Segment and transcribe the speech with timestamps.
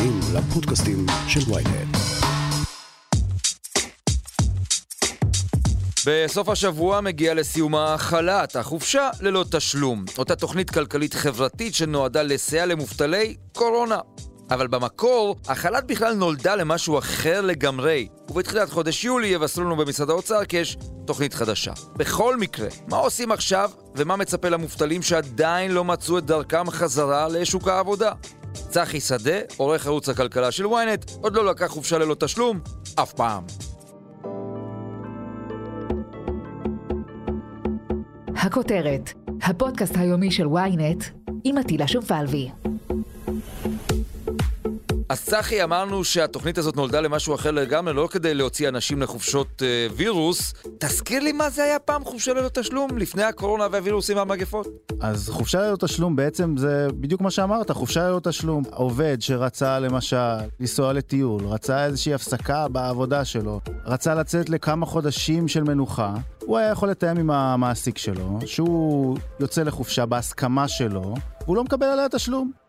[0.00, 1.96] מאזינים לפודקאסטים של ויינט.
[6.06, 10.04] בסוף השבוע מגיע לסיומה החל"ת, החופשה ללא תשלום.
[10.18, 13.98] אותה תוכנית כלכלית חברתית שנועדה לסייע למובטלי קורונה.
[14.50, 18.08] אבל במקור, החל"ת בכלל נולדה למשהו אחר לגמרי.
[18.28, 20.76] ובתחילת חודש יולי יבשרו לנו במשרד האוצר כי יש
[21.06, 21.72] תוכנית חדשה.
[21.96, 27.68] בכל מקרה, מה עושים עכשיו ומה מצפה למובטלים שעדיין לא מצאו את דרכם חזרה לשוק
[27.68, 28.12] העבודה?
[28.70, 32.60] צחי שדה, עורך ערוץ הכלכלה של ynet, עוד לא לקח חופשה ללא תשלום,
[32.94, 33.44] אף פעם.
[38.36, 41.04] הכותרת, הפודקאסט היומי של ynet
[41.44, 42.50] עם עטילה שומפלבי.
[45.10, 49.86] אז צחי, אמרנו שהתוכנית הזאת נולדה למשהו אחר לגמרי, לא כדי להוציא אנשים לחופשות אה,
[49.96, 50.54] וירוס.
[50.78, 54.66] תזכיר לי מה זה היה פעם חופשה ללא תשלום, לפני הקורונה והווירוסים והמגפות.
[55.00, 58.62] אז חופשה ללא תשלום בעצם זה בדיוק מה שאמרת, חופשה ללא תשלום.
[58.70, 60.16] עובד שרצה למשל
[60.60, 66.70] לנסוע לטיול, רצה איזושהי הפסקה בעבודה שלו, רצה לצאת לכמה חודשים של מנוחה, הוא היה
[66.70, 72.59] יכול לתאם עם המעסיק שלו, שהוא יוצא לחופשה בהסכמה שלו, והוא לא מקבל עליה תשלום.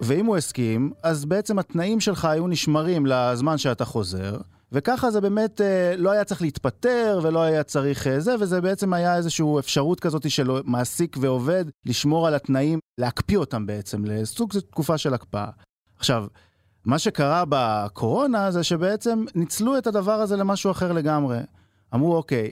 [0.00, 4.36] ואם הוא הסכים, אז בעצם התנאים שלך היו נשמרים לזמן שאתה חוזר,
[4.72, 8.92] וככה זה באמת אה, לא היה צריך להתפטר ולא היה צריך אה, זה, וזה בעצם
[8.92, 14.60] היה איזושהי אפשרות כזאת של מעסיק ועובד לשמור על התנאים, להקפיא אותם בעצם, לסוג של
[14.60, 15.50] תקופה של הקפאה.
[15.96, 16.26] עכשיו,
[16.84, 21.38] מה שקרה בקורונה זה שבעצם ניצלו את הדבר הזה למשהו אחר לגמרי.
[21.94, 22.50] אמרו, אוקיי,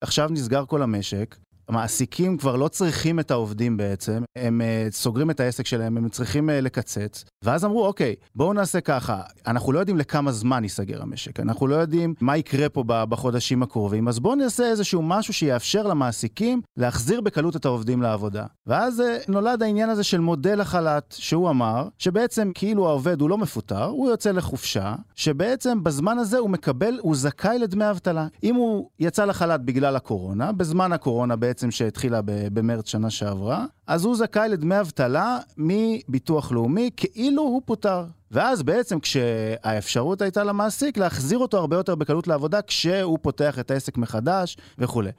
[0.00, 1.36] עכשיו נסגר כל המשק,
[1.68, 6.48] המעסיקים כבר לא צריכים את העובדים בעצם, הם uh, סוגרים את העסק שלהם, הם צריכים
[6.48, 11.40] uh, לקצץ, ואז אמרו, אוקיי, בואו נעשה ככה, אנחנו לא יודעים לכמה זמן ייסגר המשק,
[11.40, 16.60] אנחנו לא יודעים מה יקרה פה בחודשים הקרובים, אז בואו נעשה איזשהו משהו שיאפשר למעסיקים
[16.76, 18.46] להחזיר בקלות את העובדים לעבודה.
[18.66, 23.38] ואז uh, נולד העניין הזה של מודל החל"ת, שהוא אמר, שבעצם כאילו העובד הוא לא
[23.38, 28.26] מפוטר, הוא יוצא לחופשה, שבעצם בזמן הזה הוא מקבל, הוא זכאי לדמי אבטלה.
[28.42, 34.04] אם הוא יצא לחל"ת בגלל הקורונה, בזמן הקורונה בעצם בעצם שהתחילה במרץ שנה שעברה, אז
[34.04, 38.04] הוא זכאי לדמי אבטלה מביטוח לאומי כאילו הוא פוטר.
[38.30, 43.98] ואז בעצם כשהאפשרות הייתה למעסיק להחזיר אותו הרבה יותר בקלות לעבודה כשהוא פותח את העסק
[43.98, 45.10] מחדש וכולי.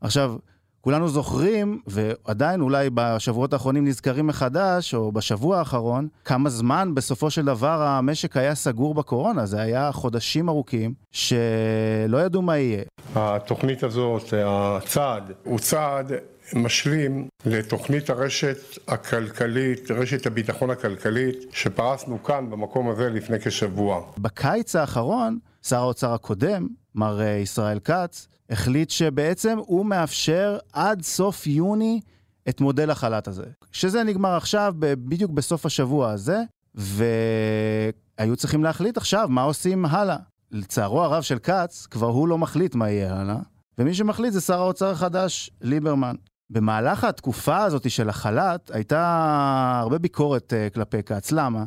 [0.00, 0.36] עכשיו,
[0.84, 7.44] כולנו זוכרים, ועדיין אולי בשבועות האחרונים נזכרים מחדש, או בשבוע האחרון, כמה זמן בסופו של
[7.44, 9.46] דבר המשק היה סגור בקורונה.
[9.46, 12.82] זה היה חודשים ארוכים שלא ידעו מה יהיה.
[13.14, 16.12] התוכנית הזאת, הצעד, הוא צעד
[16.54, 24.00] משלים לתוכנית הרשת הכלכלית, רשת הביטחון הכלכלית, שפרסנו כאן במקום הזה לפני כשבוע.
[24.18, 31.46] בקיץ האחרון, שר האוצר הקודם, מר אה, ישראל כץ, החליט שבעצם הוא מאפשר עד סוף
[31.46, 32.00] יוני
[32.48, 33.46] את מודל החל"ת הזה.
[33.72, 36.42] שזה נגמר עכשיו, בדיוק בסוף השבוע הזה,
[36.74, 40.16] והיו צריכים להחליט עכשיו מה עושים הלאה.
[40.50, 43.38] לצערו הרב של כץ, כבר הוא לא מחליט מה יהיה הלאה,
[43.78, 46.14] ומי שמחליט זה שר האוצר החדש, ליברמן.
[46.50, 51.32] במהלך התקופה הזאת של החל"ת הייתה הרבה ביקורת uh, כלפי כץ.
[51.32, 51.64] למה?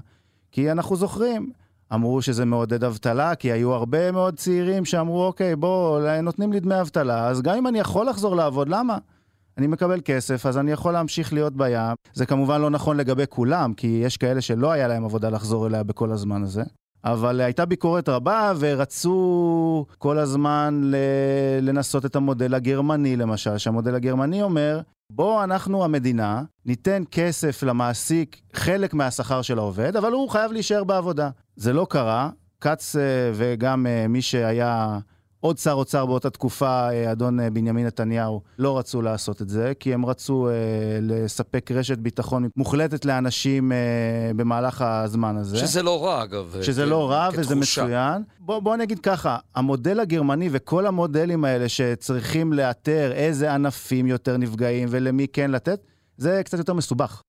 [0.52, 1.52] כי אנחנו זוכרים,
[1.96, 6.82] אמרו שזה מעודד אבטלה, כי היו הרבה מאוד צעירים שאמרו, אוקיי, בוא, נותנים לי דמי
[6.82, 8.98] אבטלה, אז גם אם אני יכול לחזור לעבוד, למה?
[9.58, 11.96] אני מקבל כסף, אז אני יכול להמשיך להיות בים.
[12.14, 15.84] זה כמובן לא נכון לגבי כולם, כי יש כאלה שלא היה להם עבודה לחזור אליה
[15.84, 16.64] בכל הזמן הזה.
[17.06, 20.92] אבל הייתה ביקורת רבה ורצו כל הזמן
[21.62, 28.94] לנסות את המודל הגרמני למשל, שהמודל הגרמני אומר, בוא אנחנו המדינה ניתן כסף למעסיק חלק
[28.94, 31.30] מהשכר של העובד, אבל הוא חייב להישאר בעבודה.
[31.56, 32.30] זה לא קרה,
[32.62, 33.02] כץ אה,
[33.34, 35.00] וגם אה, מי שהיה
[35.40, 39.94] עוד שר אוצר באותה תקופה, אה, אדון בנימין נתניהו, לא רצו לעשות את זה, כי
[39.94, 40.54] הם רצו אה,
[41.02, 43.78] לספק רשת ביטחון מוחלטת לאנשים אה,
[44.36, 45.58] במהלך הזמן הזה.
[45.58, 46.56] שזה לא רע, אגב.
[46.62, 47.42] שזה כ- לא רע כתחושה.
[47.42, 48.22] וזה מצוין.
[48.40, 54.88] בוא, בוא נגיד ככה, המודל הגרמני וכל המודלים האלה שצריכים לאתר איזה ענפים יותר נפגעים
[54.92, 55.80] ולמי כן לתת,
[56.18, 57.22] זה קצת יותר מסובך.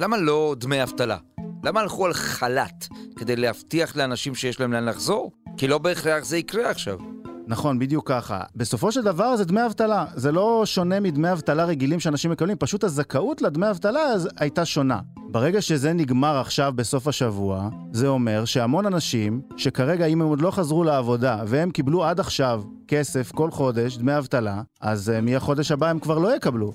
[0.00, 1.16] למה לא דמי אבטלה?
[1.64, 2.88] למה הלכו על חל"ת?
[3.16, 5.32] כדי להבטיח לאנשים שיש להם לאן לחזור?
[5.56, 6.98] כי לא בהכרח זה יקרה עכשיו.
[7.46, 8.40] נכון, בדיוק ככה.
[8.56, 10.04] בסופו של דבר זה דמי אבטלה.
[10.14, 14.00] זה לא שונה מדמי אבטלה רגילים שאנשים מקבלים, פשוט הזכאות לדמי אבטלה
[14.36, 14.98] הייתה שונה.
[15.30, 20.50] ברגע שזה נגמר עכשיו בסוף השבוע, זה אומר שהמון אנשים, שכרגע אם הם עוד לא
[20.50, 25.88] חזרו לעבודה, והם קיבלו עד עכשיו כסף כל חודש, דמי אבטלה, אז uh, מהחודש הבא
[25.88, 26.72] הם כבר לא יקבלו.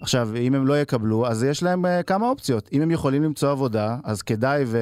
[0.00, 2.68] עכשיו, אם הם לא יקבלו, אז יש להם uh, כמה אופציות.
[2.72, 4.78] אם הם יכולים למצוא עבודה, אז כדאי ו...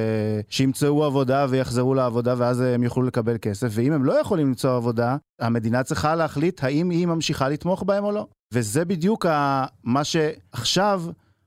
[0.49, 3.67] שימצאו עבודה ויחזרו לעבודה, ואז הם יוכלו לקבל כסף.
[3.71, 8.11] ואם הם לא יכולים למצוא עבודה, המדינה צריכה להחליט האם היא ממשיכה לתמוך בהם או
[8.11, 8.27] לא.
[8.53, 9.65] וזה בדיוק ה...
[9.83, 11.03] מה שעכשיו,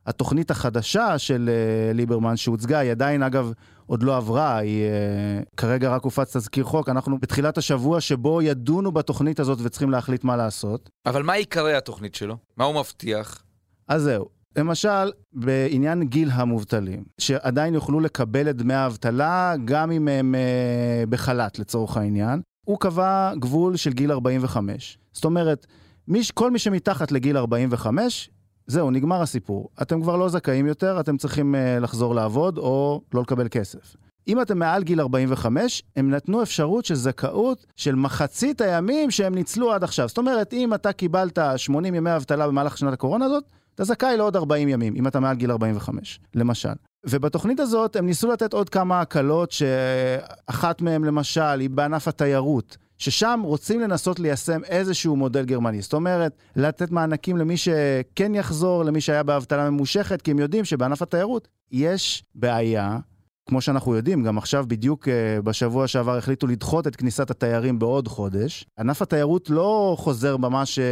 [0.07, 3.53] התוכנית החדשה של uh, ליברמן שהוצגה, היא עדיין אגב
[3.87, 8.93] עוד לא עברה, היא uh, כרגע רק הופץ תזכיר חוק, אנחנו בתחילת השבוע שבו ידונו
[8.93, 10.91] בתוכנית הזאת וצריכים להחליט מה לעשות.
[11.07, 12.37] אבל מה עיקרי התוכנית שלו?
[12.57, 13.43] מה הוא מבטיח?
[13.89, 14.29] אז זהו.
[14.57, 21.59] למשל, בעניין גיל המובטלים, שעדיין יוכלו לקבל את דמי האבטלה גם אם הם uh, בחל"ת
[21.59, 24.99] לצורך העניין, הוא קבע גבול של גיל 45.
[25.13, 25.67] זאת אומרת,
[26.09, 28.31] מי, כל מי שמתחת לגיל 45,
[28.67, 29.69] זהו, נגמר הסיפור.
[29.83, 33.97] אתם כבר לא זכאים יותר, אתם צריכים uh, לחזור לעבוד או לא לקבל כסף.
[34.29, 39.73] אם אתם מעל גיל 45, הם נתנו אפשרות של זכאות של מחצית הימים שהם ניצלו
[39.73, 40.09] עד עכשיו.
[40.09, 43.45] זאת אומרת, אם אתה קיבלת 80 ימי אבטלה במהלך שנת הקורונה הזאת,
[43.75, 46.73] אתה זכאי לעוד 40 ימים, אם אתה מעל גיל 45, למשל.
[47.07, 52.77] ובתוכנית הזאת הם ניסו לתת עוד כמה הקלות, שאחת מהן למשל היא בענף התיירות.
[52.99, 55.83] ששם רוצים לנסות ליישם איזשהו מודל גרמני.
[55.83, 61.03] זאת אומרת, לתת מענקים למי שכן יחזור, למי שהיה באבטלה ממושכת, כי הם יודעים שבענף
[61.03, 62.99] התיירות יש בעיה
[63.49, 68.09] כמו שאנחנו יודעים, גם עכשיו בדיוק uh, בשבוע שעבר החליטו לדחות את כניסת התיירים בעוד
[68.09, 68.67] חודש.
[68.79, 70.83] ענף התיירות לא חוזר ממש uh,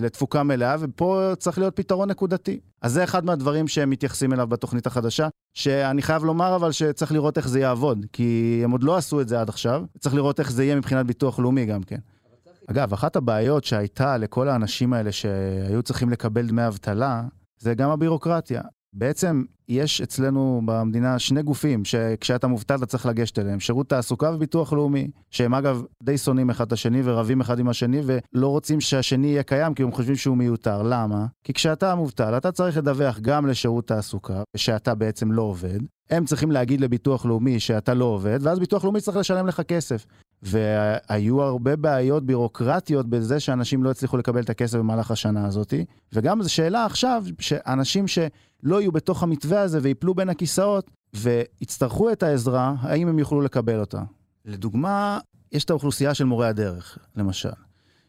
[0.00, 2.60] לתפוקה מלאה, ופה צריך להיות פתרון נקודתי.
[2.82, 7.38] אז זה אחד מהדברים שהם מתייחסים אליו בתוכנית החדשה, שאני חייב לומר אבל שצריך לראות
[7.38, 10.52] איך זה יעבוד, כי הם עוד לא עשו את זה עד עכשיו, צריך לראות איך
[10.52, 11.98] זה יהיה מבחינת ביטוח לאומי גם כן.
[12.66, 17.22] אגב, אחת הבעיות שהייתה לכל האנשים האלה שהיו צריכים לקבל דמי אבטלה,
[17.58, 18.62] זה גם הבירוקרטיה.
[18.94, 24.72] בעצם יש אצלנו במדינה שני גופים שכשאתה מובטל אתה צריך לגשת אליהם, שירות תעסוקה וביטוח
[24.72, 29.26] לאומי, שהם אגב די שונאים אחד את השני ורבים אחד עם השני ולא רוצים שהשני
[29.26, 30.82] יהיה קיים כי הם חושבים שהוא מיותר.
[30.82, 31.26] למה?
[31.44, 35.78] כי כשאתה מובטל אתה צריך לדווח גם לשירות תעסוקה, שאתה בעצם לא עובד,
[36.10, 40.06] הם צריכים להגיד לביטוח לאומי שאתה לא עובד, ואז ביטוח לאומי צריך לשלם לך כסף.
[40.44, 45.74] והיו הרבה בעיות בירוקרטיות בזה שאנשים לא הצליחו לקבל את הכסף במהלך השנה הזאת.
[46.12, 52.22] וגם זו שאלה עכשיו, שאנשים שלא יהיו בתוך המתווה הזה ויפלו בין הכיסאות ויצטרכו את
[52.22, 54.02] העזרה, האם הם יוכלו לקבל אותה?
[54.44, 55.18] לדוגמה,
[55.52, 57.48] יש את האוכלוסייה של מורי הדרך, למשל,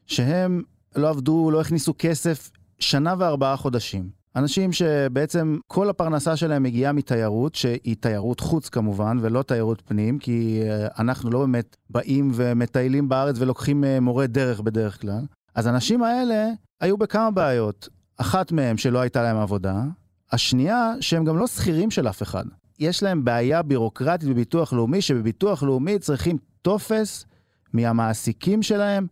[0.06, 0.62] שהם
[0.96, 4.25] לא עבדו, לא הכניסו כסף שנה וארבעה חודשים.
[4.36, 10.62] אנשים שבעצם כל הפרנסה שלהם מגיעה מתיירות, שהיא תיירות חוץ כמובן, ולא תיירות פנים, כי
[10.64, 15.26] אה, אנחנו לא באמת באים ומטיילים בארץ ולוקחים אה, מורה דרך בדרך כלל.
[15.56, 16.50] אז האנשים האלה
[16.82, 17.90] היו בכמה בעיות.
[18.18, 19.84] אחת מהן שלא הייתה להם עבודה,
[20.32, 22.44] השנייה שהם גם לא שכירים של אף אחד.
[22.80, 27.26] יש להם בעיה בירוקרטית בביטוח לאומי, שבביטוח לאומי צריכים טופס
[27.74, 29.08] מהמעסיקים שלהם,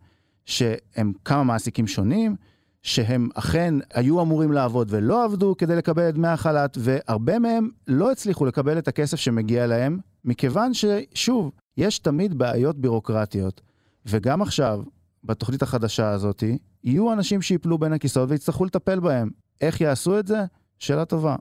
[0.45, 2.35] שהם כמה מעסיקים שונים,
[2.83, 8.11] שהם אכן היו אמורים לעבוד ולא עבדו כדי לקבל את דמי החל"ת, והרבה מהם לא
[8.11, 13.61] הצליחו לקבל את הכסף שמגיע להם, מכיוון ששוב, יש תמיד בעיות בירוקרטיות.
[14.05, 14.81] וגם עכשיו,
[15.23, 16.43] בתוכנית החדשה הזאת,
[16.83, 19.29] יהיו אנשים שיפלו בין הכיסאות ויצטרכו לטפל בהם.
[19.61, 20.43] איך יעשו את זה?
[20.79, 21.35] שאלה טובה.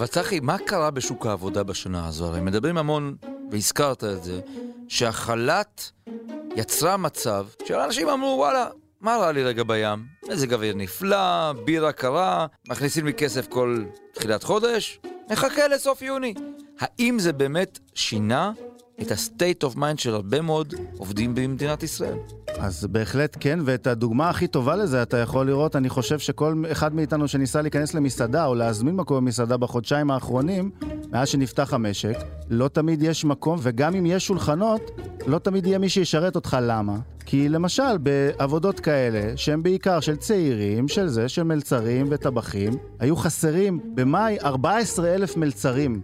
[0.00, 2.26] אבל צחי, מה קרה בשוק העבודה בשנה הזו?
[2.26, 3.16] הרי מדברים המון,
[3.50, 4.40] והזכרת את זה,
[4.88, 5.90] שהחל"ת
[6.56, 8.68] יצרה מצב שאנשים אמרו, וואלה,
[9.00, 10.06] מה רע לי רגע בים?
[10.28, 15.00] מזג אוויר נפלא, בירה קרה, מכניסים לי כסף כל תחילת חודש,
[15.30, 16.34] נחכה לסוף יוני.
[16.78, 18.52] האם זה באמת שינה
[19.02, 22.18] את ה-state of mind של הרבה מאוד עובדים במדינת ישראל?
[22.62, 26.94] אז בהחלט כן, ואת הדוגמה הכי טובה לזה אתה יכול לראות, אני חושב שכל אחד
[26.94, 30.70] מאיתנו שניסה להיכנס למסעדה או להזמין מקום במסעדה בחודשיים האחרונים,
[31.12, 32.16] מאז שנפתח המשק,
[32.50, 34.90] לא תמיד יש מקום, וגם אם יש שולחנות,
[35.26, 36.56] לא תמיד יהיה מי שישרת אותך.
[36.62, 36.96] למה?
[37.26, 43.80] כי למשל, בעבודות כאלה, שהן בעיקר של צעירים, של זה, של מלצרים וטבחים, היו חסרים
[43.94, 46.00] במאי 14 אלף מלצרים.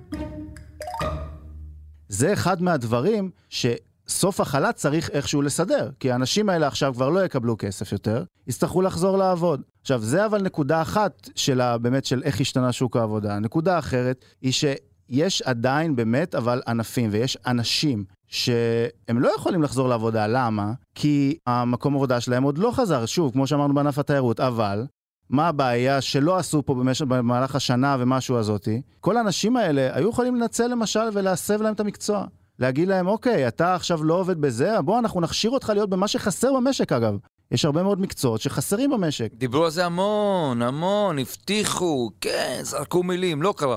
[2.08, 3.66] זה אחד מהדברים ש...
[4.08, 8.82] סוף החל"ת צריך איכשהו לסדר, כי האנשים האלה עכשיו כבר לא יקבלו כסף יותר, יצטרכו
[8.82, 9.62] לחזור לעבוד.
[9.82, 13.38] עכשיו, זה אבל נקודה אחת של באמת של איך השתנה שוק העבודה.
[13.38, 20.26] נקודה אחרת היא שיש עדיין באמת אבל ענפים ויש אנשים שהם לא יכולים לחזור לעבודה,
[20.26, 20.72] למה?
[20.94, 24.86] כי המקום עבודה שלהם עוד לא חזר, שוב, כמו שאמרנו בענף התיירות, אבל
[25.30, 27.02] מה הבעיה שלא עשו פה במש...
[27.02, 28.82] במהלך השנה ומשהו הזאתי?
[29.00, 32.24] כל האנשים האלה היו יכולים לנצל למשל ולהסב להם את המקצוע.
[32.58, 36.52] להגיד להם, אוקיי, אתה עכשיו לא עובד בזה, בוא, אנחנו נכשיר אותך להיות במה שחסר
[36.52, 37.16] במשק, אגב.
[37.50, 39.32] יש הרבה מאוד מקצועות שחסרים במשק.
[39.34, 43.76] דיברו על זה המון, המון, הבטיחו, כן, זרקו מילים, לא קרה.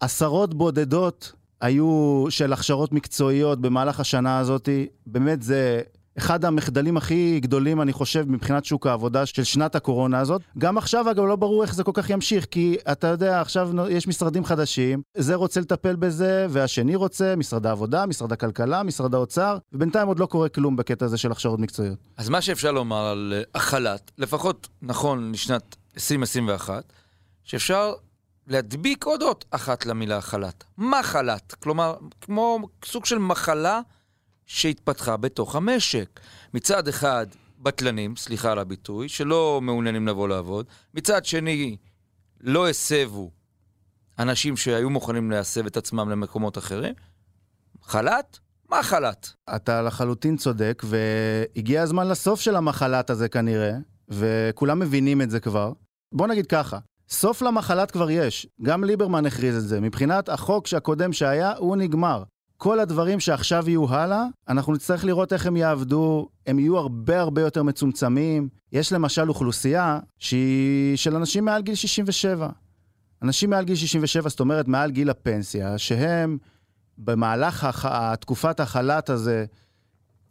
[0.00, 4.68] עשרות בודדות היו של הכשרות מקצועיות במהלך השנה הזאת,
[5.06, 5.80] באמת זה
[6.18, 10.42] אחד המחדלים הכי גדולים, אני חושב, מבחינת שוק העבודה של שנת הקורונה הזאת.
[10.58, 14.08] גם עכשיו, אגב, לא ברור איך זה כל כך ימשיך, כי אתה יודע, עכשיו יש
[14.08, 20.08] משרדים חדשים, זה רוצה לטפל בזה, והשני רוצה, משרד העבודה, משרד הכלכלה, משרד האוצר, ובינתיים
[20.08, 21.98] עוד לא קורה כלום בקטע הזה של הכשרות מקצועיות.
[22.16, 26.92] אז מה שאפשר לומר על אה, החל"ת, לפחות נכון לשנת 2021,
[27.44, 27.92] שאפשר
[28.46, 30.64] להדביק עוד אות אחת למילה חל"ת.
[30.76, 31.52] מה חל"ת?
[31.52, 33.80] כלומר, כמו סוג של מחלה
[34.46, 36.20] שהתפתחה בתוך המשק.
[36.54, 37.26] מצד אחד,
[37.58, 40.66] בטלנים, סליחה על הביטוי, שלא מעוניינים לבוא לעבוד.
[40.94, 41.76] מצד שני,
[42.40, 43.30] לא הסבו
[44.18, 46.94] אנשים שהיו מוכנים להסב את עצמם למקומות אחרים.
[47.82, 48.38] חל"ת?
[48.70, 49.28] מה חל"ת?
[49.56, 53.72] אתה לחלוטין צודק, והגיע הזמן לסוף של המחלת הזה כנראה,
[54.08, 55.72] וכולם מבינים את זה כבר.
[56.12, 59.80] בוא נגיד ככה, סוף למחלת כבר יש, גם ליברמן הכריז את זה.
[59.80, 62.22] מבחינת החוק הקודם שהיה, הוא נגמר.
[62.56, 67.42] כל הדברים שעכשיו יהיו הלאה, אנחנו נצטרך לראות איך הם יעבדו, הם יהיו הרבה הרבה
[67.42, 68.48] יותר מצומצמים.
[68.72, 72.48] יש למשל אוכלוסייה שהיא של אנשים מעל גיל 67.
[73.22, 76.38] אנשים מעל גיל 67, זאת אומרת מעל גיל הפנסיה, שהם
[76.98, 77.86] במהלך הח...
[78.14, 79.44] תקופת החל"ת הזה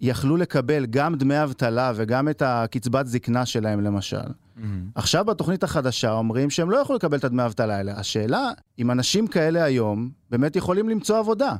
[0.01, 4.17] יכלו לקבל גם דמי אבטלה וגם את הקצבת זקנה שלהם למשל.
[4.17, 4.61] Mm-hmm.
[4.95, 7.93] עכשיו בתוכנית החדשה אומרים שהם לא יכולו לקבל את הדמי אבטלה האלה.
[7.97, 11.55] השאלה, אם אנשים כאלה היום באמת יכולים למצוא עבודה.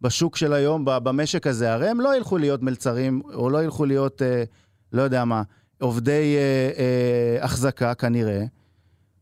[0.00, 1.72] בשוק של היום, במשק הזה.
[1.72, 4.44] הרי הם לא ילכו להיות מלצרים, או לא ילכו להיות, אה,
[4.92, 5.42] לא יודע מה,
[5.80, 8.44] עובדי אה, אה, החזקה כנראה,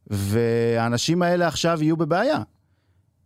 [0.06, 2.42] והאנשים האלה עכשיו יהיו בבעיה.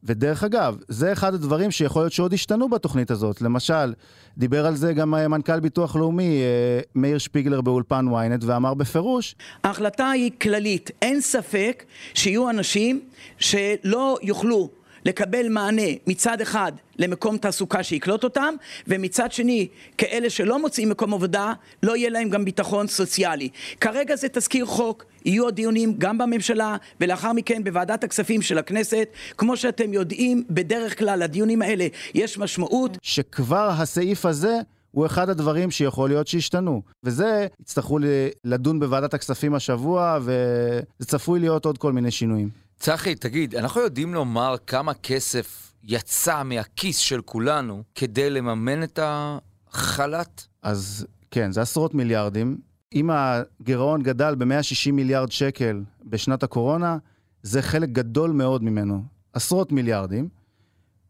[0.05, 3.41] ודרך אגב, זה אחד הדברים שיכול להיות שעוד ישתנו בתוכנית הזאת.
[3.41, 3.95] למשל,
[4.39, 9.35] דיבר על זה גם אה, מנכ"ל ביטוח לאומי, אה, מאיר שפיגלר באולפן ynet, ואמר בפירוש...
[9.65, 10.91] ההחלטה היא כללית.
[11.03, 13.01] אין ספק שיהיו אנשים
[13.39, 14.71] שלא יוכלו
[15.05, 18.55] לקבל מענה מצד אחד למקום תעסוקה שיקלוט אותם
[18.87, 21.53] ומצד שני כאלה שלא מוצאים מקום עבודה
[21.83, 23.49] לא יהיה להם גם ביטחון סוציאלי.
[23.81, 29.09] כרגע זה תזכיר חוק, יהיו הדיונים גם בממשלה ולאחר מכן בוועדת הכספים של הכנסת.
[29.37, 32.99] כמו שאתם יודעים בדרך כלל לדיונים האלה יש משמעות.
[33.03, 34.59] שכבר הסעיף הזה
[34.91, 36.83] הוא אחד הדברים שיכול להיות שישתנו.
[37.05, 37.99] וזה יצטרכו
[38.45, 42.68] לדון בוועדת הכספים השבוע וזה צפוי להיות עוד כל מיני שינויים.
[42.79, 50.47] צחי, תגיד, אנחנו יודעים לומר כמה כסף יצא מהכיס של כולנו כדי לממן את החל"ת?
[50.63, 52.59] אז כן, זה עשרות מיליארדים.
[52.95, 56.97] אם הגירעון גדל ב-160 מיליארד שקל בשנת הקורונה,
[57.43, 59.03] זה חלק גדול מאוד ממנו.
[59.33, 60.29] עשרות מיליארדים.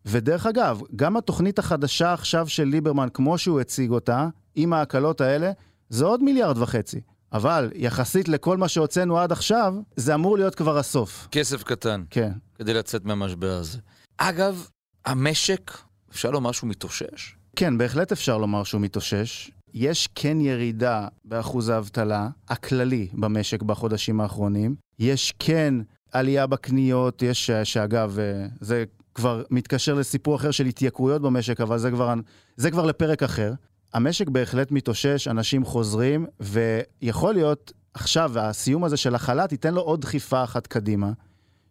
[0.06, 5.52] ודרך אגב, גם התוכנית החדשה עכשיו של ליברמן, כמו שהוא הציג אותה, עם ההקלות האלה,
[5.88, 7.00] זה עוד מיליארד וחצי.
[7.32, 11.28] אבל יחסית לכל מה שהוצאנו עד עכשיו, זה אמור להיות כבר הסוף.
[11.30, 12.02] כסף קטן.
[12.10, 12.32] כן.
[12.54, 13.78] כדי לצאת מהמשבר הזה.
[14.18, 14.68] אגב,
[15.04, 15.78] המשק,
[16.10, 17.34] אפשר לומר שהוא מתאושש?
[17.56, 19.50] כן, בהחלט אפשר לומר שהוא מתאושש.
[19.74, 24.74] יש כן ירידה באחוז האבטלה הכללי במשק בחודשים האחרונים.
[24.98, 25.74] יש כן
[26.12, 31.90] עלייה בקניות, יש, שאגב, אה, זה כבר מתקשר לסיפור אחר של התייקרויות במשק, אבל זה
[31.90, 32.14] כבר,
[32.56, 33.52] זה כבר לפרק אחר.
[33.94, 40.00] המשק בהחלט מתאושש, אנשים חוזרים, ויכול להיות עכשיו, הסיום הזה של החל"ת ייתן לו עוד
[40.00, 41.10] דחיפה אחת קדימה,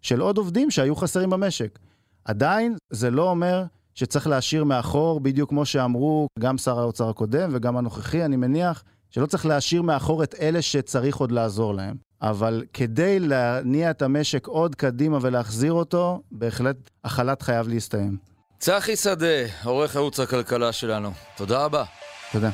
[0.02, 1.80] של עוד עובדים שהיו חסרים במשק.
[2.26, 3.64] עדיין, זה לא אומר
[3.96, 9.26] שצריך להשאיר מאחור, בדיוק כמו שאמרו גם שר האוצר הקודם וגם הנוכחי, אני מניח, שלא
[9.26, 11.96] צריך להשאיר מאחור את אלה שצריך עוד לעזור להם.
[12.22, 18.18] אבל כדי להניע את המשק עוד קדימה ולהחזיר אותו, בהחלט החל"ת חייב להסתיים.
[18.60, 21.12] צחי שדה, עורך ערוץ הכלכלה שלנו.
[21.36, 21.84] תודה רבה.
[22.32, 22.50] תודה.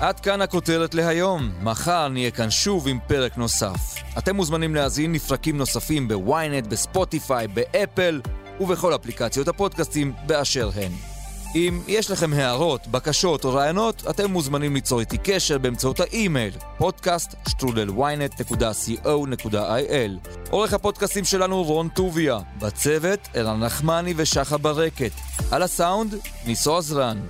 [0.00, 1.50] עד כאן הכותרת להיום.
[1.62, 3.94] מחר נהיה כאן שוב עם פרק נוסף.
[4.18, 8.20] אתם מוזמנים להזין לפרקים נוספים בוויינט, בספוטיפיי, באפל
[8.60, 11.09] ובכל אפליקציות הפודקאסטים באשר הן.
[11.54, 17.48] אם יש לכם הערות, בקשות או רעיונות, אתם מוזמנים ליצור איתי קשר באמצעות האימייל podcast
[17.48, 25.12] שטרודלוויינט.co.il עורך הפודקאסטים שלנו רון טוביה, בצוות ערן נחמני ושחה ברקת,
[25.50, 26.14] על הסאונד
[26.46, 27.20] ניסו עזרן.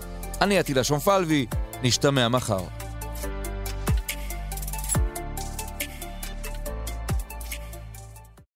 [0.40, 1.46] אני עטילה שומפלבי,
[1.82, 2.79] נשתמע מחר.